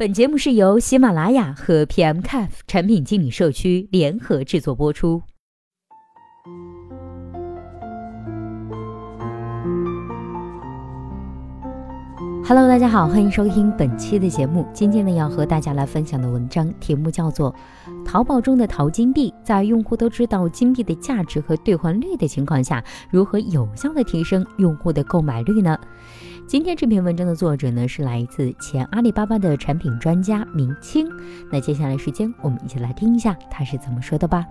[0.00, 5.20] 本节目是由喜马拉雅和 PMCAF 产品经理社区联合制作播出。
[12.42, 14.66] Hello，大家好，欢迎收听本期的节目。
[14.72, 17.52] 今天呢，要和大家来分享的文章题目叫做
[18.06, 25.78] 《淘宝中的淘金币，在用户都知道金币的价值和兑换率的情况下，如何有效的提升用户的购买率呢？》
[26.50, 31.08] 今天这篇文章的作者呢，是来自前阿里巴巴的产品专家明清。
[31.48, 34.44] 那接下来时间，我们一起来听一下他是怎么说的吧。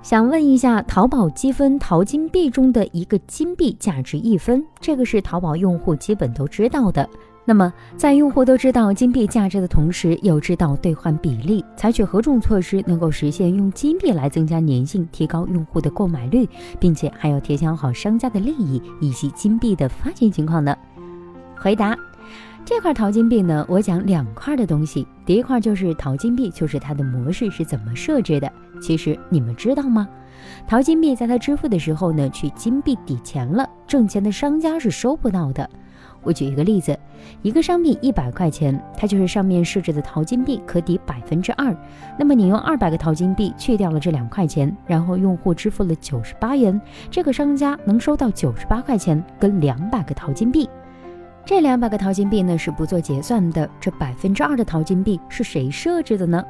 [0.00, 7.06] 想问一下，淘宝积分淘金币中的一个金币价值一分，这个是淘宝用户基本都知道的。
[7.44, 16.48] 那么，在用户都知道金币价值的同时，又知道兑换比例，采取何种措施能够实现用金币来增加粘性，提高用户的购买率，
[16.80, 20.74] 并且还要提醒好商家的利益以及金币的发行情况呢？
[21.60, 21.96] 回答。
[22.64, 25.06] 这块淘金币呢，我讲两块的东西。
[25.24, 28.52] 第一块就是淘金币，就是它的模式是怎么设置的。
[28.80, 30.06] 其实你们知道吗？
[30.66, 35.68] 淘金币在它支付的时候呢，去金币抵钱了，挣钱的商家是收不到的。
[36.22, 36.98] 我举一个例子，
[37.42, 41.74] 一个商品一百块钱，它就是上面设置的淘金币可抵百分之二。
[42.18, 46.78] 那么你用二百个淘金币去掉了这两块钱，然后用户支付了九十八元，
[47.10, 50.68] 这个商家能收到九十八块钱跟两百个淘金币。
[51.48, 56.44] 这两百个淘金币呢是不做结算的，这百分之二的淘金币是谁设置的呢？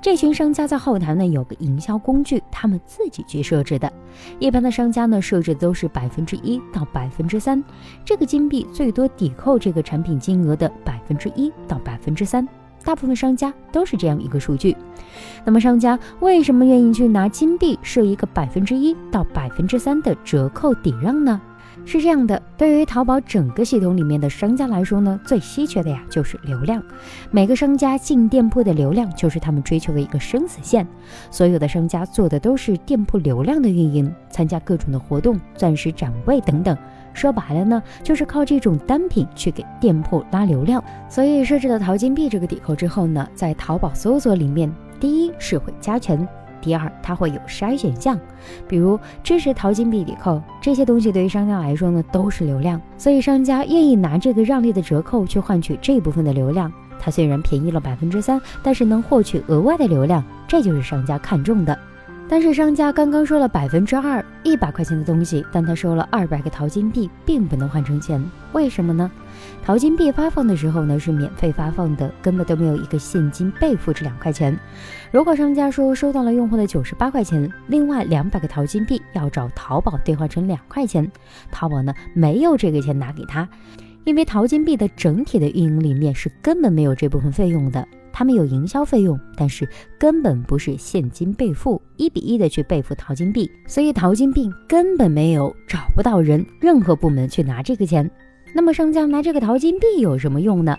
[0.00, 3.92] 这群商家在后台呢有个营销工具，他们自己去设置的。
[4.38, 7.62] 一般的商家呢设置都是百分之一到百分之三，
[8.02, 12.48] 这个金币最多抵扣这个产品金额的百分之一到百分之三，
[12.82, 14.74] 大部分商家都是这样一个数据。
[15.44, 21.38] 那么商家为什么愿意去拿金币设一个百分之一到百分之三的折扣抵让呢？
[21.84, 26.38] 是这样的，对于淘宝整个系统里面的商家来说呢，最稀缺的呀就是。
[26.44, 26.82] 流量。
[27.30, 29.40] 每个商家进店铺的流量就是。
[29.40, 30.86] 他们追求的一个生死线。
[31.30, 32.76] 所有的商家做的都是。
[32.78, 36.76] 店铺流量的运营，参加各种的活动、钻石展位等等。
[37.12, 38.24] 说白了呢，就是。
[38.24, 40.82] 靠这种单品去给店铺拉流量。
[41.08, 45.58] 所以设置了淘金币这个抵扣之后呢，在淘宝搜索里面，第一是。
[45.58, 46.26] 会加权。
[46.60, 48.18] 第二，它会有筛选项，
[48.68, 56.72] 比如支持淘金币抵扣这些东西，对于商家来说呢，都是流量，所以商家愿意拿这个让利的折扣去换取这部分的流量。
[56.98, 61.78] 它虽然便宜了百分之三，但是能获取额外的流量，这就是商家看中的。
[62.32, 69.10] 但是商家刚刚收了百分之二，一百块钱的东西，但他收了二百个淘金币，并不能换成钱，为什么呢？
[69.64, 74.56] 淘金币发放的时候呢是免费发放的，根本都没有一个现金备付这两块钱。
[75.10, 81.10] 如果商家说收到了用户的九十八块钱，另外两百个淘金币要找淘宝兑换成两块钱，
[81.50, 83.48] 淘宝呢没有这个钱拿给他，
[84.04, 87.84] 因为淘金币的整体的运营里面是根本没有这部分费用的。
[88.12, 98.10] 他们有营销费用，但是根本不是现金备付，一比一的去备付淘金币，所以淘金币根本没有找不到人，任何部门去拿这个钱。
[98.52, 100.76] 那么商家拿这个淘金币有什么用呢？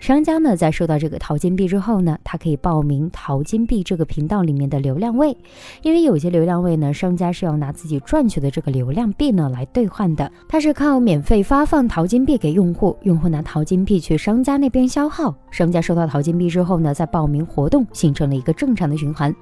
[0.00, 5.36] 商家呢，在收到这个淘金币之后呢，他可以报名淘金币这个频道里面的流量位，
[5.82, 19.34] 因为有些流量位呢，商家是要拿自己赚取的这个流量币呢来兑换的，它是靠免费发放淘金币给用户，用户拿淘金币去商家那边消耗，商家收到淘金币之后呢，再报名活动，形成了一个正常的循环。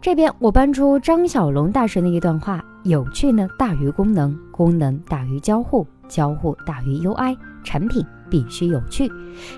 [0.00, 8.06] 这边我搬出张小龙大神的一段话：有趣呢大于功能，功能大于交互，交互大于 UI，产品。
[8.30, 9.10] 必须有趣，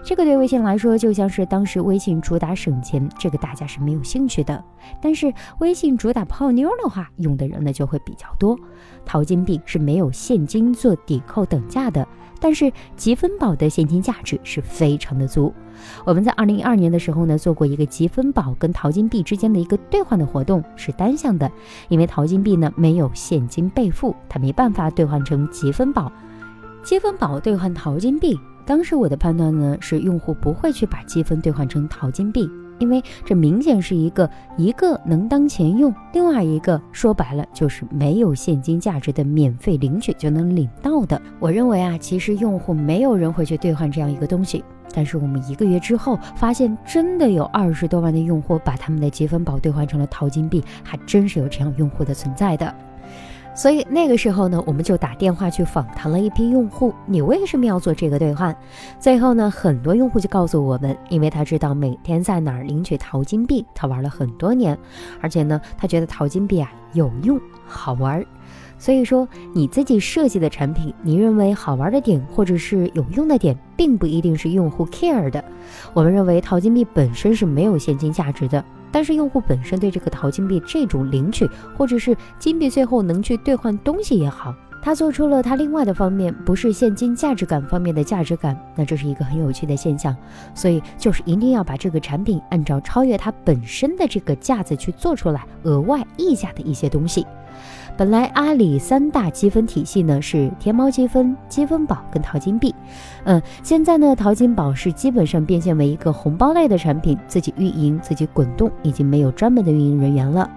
[0.05, 4.63] 这个对微信来说就像是当时微信主打省钱，这个大家是没有兴趣的。
[5.01, 8.59] 但是微信主打泡妞的话，用的人呢就会比较多。
[9.05, 12.07] 淘金币是没有现金做抵扣等价的，
[12.41, 15.53] 但是积分宝的现金价值是非常的足。
[16.05, 21.51] 我们在二零一二年的时候呢，做过一个积分宝跟淘金币之间的一个兑换的活动，是单向的，
[21.89, 26.11] 因为淘金币呢没有现金备付，它没办法兑换成积分宝。
[26.83, 28.39] 积分宝兑换淘金币。
[28.69, 32.47] 当时我的判断呢是，用户不会去把积分兑换成淘金币，
[32.79, 34.29] 因为这明显是一个
[34.59, 41.19] 一个能当钱用，另外一个说白了就是没有现金价值的免费领取就能领到的。
[41.41, 44.63] 我认为啊，其实用户没有人会去兑换这样一个东西。
[44.95, 52.75] 但是我们一个月之后发现，真的有二十多万的用户把他们的积分宝兑换成了淘金币，还真是有这样用户的存在的。
[53.59, 58.57] 所以那个时候呢，我们就打电话去访谈了一批用户，你为什么要做这个兑换？
[59.01, 64.79] 最后呢，很多用户就告诉我们，因为他知道每天在哪儿领取淘金币，他玩了很多年，
[65.21, 68.25] 而且呢，他觉得淘金币啊有用好玩。
[68.81, 75.45] 所以说，你自己设计的产品，你认为好玩的点或者是有用的点，并不一定是用户 care 的。
[75.93, 81.45] 我们认为淘金币本身是没有现金价值的，但是用户本身对这个淘金币这种领取
[81.77, 90.17] 或者是金币最后能去兑换东西也好，他做出了他另外的方面，不是现金价值感方面的价值感，那这是一个很有趣的现象。
[90.55, 97.27] 所以就是一定要把这个产品按照超越它本身的这个价值去做出来，额外溢价的一些东西。
[97.97, 102.73] 本来阿里三大积分体系呢是天猫积分、积分宝跟淘金币，
[103.25, 110.49] 嗯，现在呢淘金宝是基本上变现为一个红包类的产品，自己运营、自己滚动，已经没有专门的运营人员了。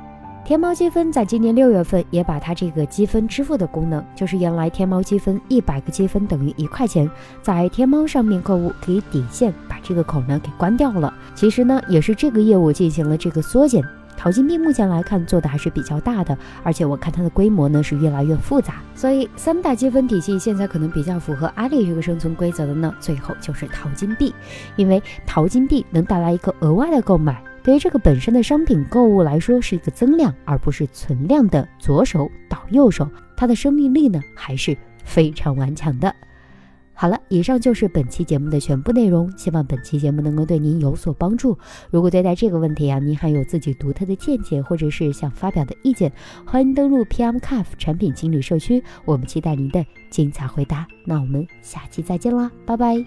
[0.43, 7.09] 天猫积分在今年六月份也把它这个积分支付的功能，就是原来天猫积分一百个积分等于一块钱，
[7.41, 11.13] 在天猫上面购物可以抵现，把这个口呢给关掉了。
[11.35, 13.83] 其实呢也是这个业务进行了这个缩减。
[14.17, 24.33] 淘金币目前来看做的还是比较大的，而且我看它的规模呢是越来越复杂，所以三大积分体系现在可能比较符合阿里这个生存规则的呢，最后就是淘金币，
[24.75, 36.13] 因为淘金币能带来一个额外的购买，对于这个本身的商品购物来说是一个增量，而不是存量的左手倒右手，它的生命力呢还是非常顽强的。
[36.93, 41.57] 好了，以上就是本期节目的全部内容，希望本期节目能够对您有所帮助。
[41.89, 46.11] 如果对待这个问题啊，您还有自己独特的见解，或者是想发表的意见，
[46.45, 50.85] 欢迎登录 PMCAF 产品经理社区，我们期待您的精彩回答。
[51.03, 53.03] 那我们下期再见啦，拜拜。